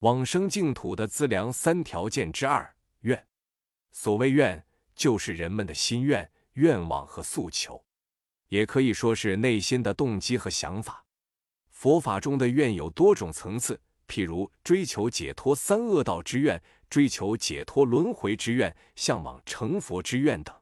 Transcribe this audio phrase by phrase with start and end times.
[0.00, 3.26] 往生净土的资粮三条件之二，愿。
[3.92, 7.84] 所谓愿，就是人们的心愿、愿望和诉求，
[8.48, 11.04] 也可以说是内心的动机和想法。
[11.68, 13.78] 佛法中的愿有多种层次，
[14.08, 20.56] 譬如追求解脱三恶道之愿、追求解脱轮回之愿、向往成佛之愿等。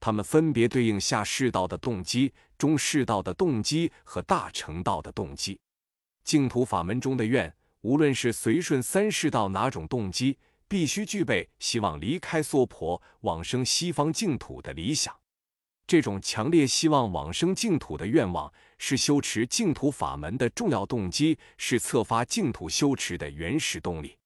[0.00, 5.60] 它们分别对应下世道的动机、中世道的动机和大乘道的动机。
[6.24, 7.54] 净土法门中的愿。
[7.82, 15.14] 无论是随顺三世道哪种动机，必须具备希望离开娑婆往生西方净土的理想。
[15.86, 24.16] 这种强烈希望往生净土的愿望，是修持净土法门的重要动机，是策发净土修持的原始动力。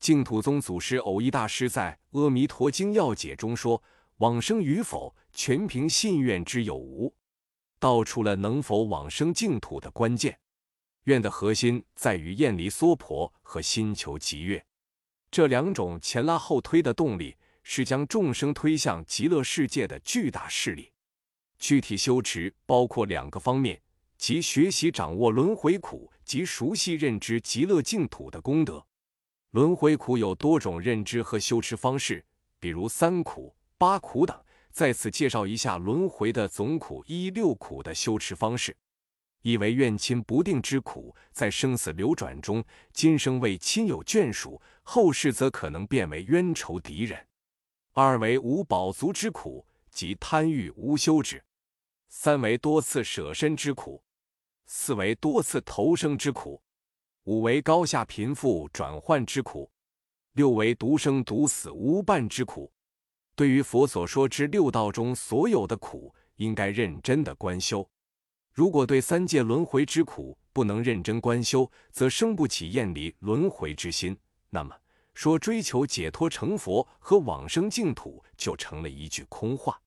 [0.00, 3.82] 净土宗祖师藕益大师在《阿弥陀经要解》中说
[4.18, 7.14] ：“往生与否，全凭信愿之有无。”
[7.80, 10.38] 道出了能否往生净土的关键。
[11.08, 14.62] 愿的核心在于厌离娑婆和心求极乐，
[15.30, 20.92] 这两种前拉后推的动力是将众生推向极乐世界的巨大势力。
[21.58, 23.80] 具体修持包括两个方面，
[24.18, 28.84] 即学习掌握轮回苦及熟悉认知极乐净土的功德。
[29.52, 32.22] 轮回苦有多种认知和修持方式，
[32.60, 34.38] 比如三苦、八苦等。
[34.70, 38.76] 在此介绍一下轮回的总苦一六苦的修持方式。
[39.42, 47.18] 一为怨亲不定之苦，在生死流转中，今生为亲友眷属，后世则可能变为冤仇敌人；
[47.92, 51.38] 二为无饱足之苦，即贪欲无休止；
[52.08, 54.02] 三为多次舍身之苦；
[54.66, 56.60] 四为多次投生之苦；
[57.24, 59.70] 五为高下贫富转换之苦；
[60.32, 62.72] 六为独生独死无伴之苦。
[63.36, 67.88] 对于佛所说之六道中所有的苦，应该认真的观修。
[68.58, 74.18] 如果对三界轮回之苦不能认真观修，则生不起厌离轮回之心。
[74.50, 74.74] 那么
[75.14, 79.80] 说追求解脱成佛和往生净土就成了一句空话。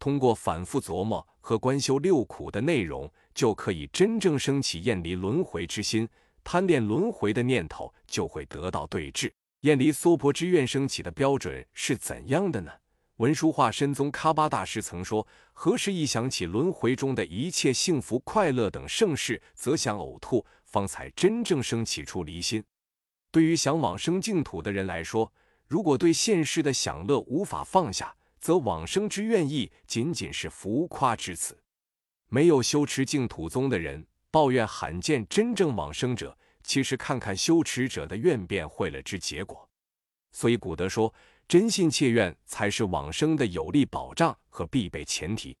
[0.00, 6.08] 通过反复琢磨和观修六苦的内容，就可以真正升起厌离轮回之心，
[6.42, 9.32] 贪恋轮回的念头就会得到对治。
[9.60, 12.72] 厌离娑婆之愿升起的标准是怎样的呢？
[13.20, 22.64] 文殊化身宗喀巴大师曾说：“何时一想起轮回中的一切幸福、快乐等盛世，则想呕吐，方才真正生起出离心。”
[23.30, 25.30] 对于想往生净土的人来说，
[25.66, 31.54] 如果对现世的享乐无法放下，则往生之愿意仅仅是浮夸之词。
[32.28, 39.69] 没有修持净土宗的人抱怨罕见真正往生者，其实看看修持者的愿便会了之结果。
[40.32, 41.12] 所以古德说。
[41.48, 45.56] 真信切愿才是往生的有力保障和必备前提。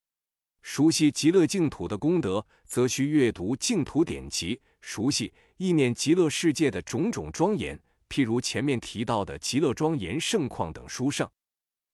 [0.62, 7.76] 熟悉极乐净土的功德，则需阅读净土典籍，熟悉意念极乐世界的种种庄严，
[8.08, 11.28] 譬如前面提到的极乐庄严盛况等殊胜。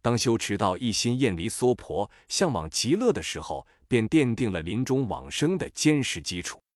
[0.03, 6.61] 当修持到一心厌离娑婆，向往极乐的时候，便奠定了临终往生的坚实基础。